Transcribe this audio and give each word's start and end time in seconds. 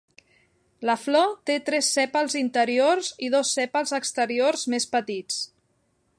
La 0.89 0.95
flor 1.01 1.35
té 1.49 1.57
tres 1.67 1.91
sèpals 1.97 2.37
interiors 2.41 3.13
i 3.29 3.33
dos 3.37 3.55
sèpals 3.61 3.95
exteriors 4.03 4.69
més 4.77 4.93
petits. 4.99 5.39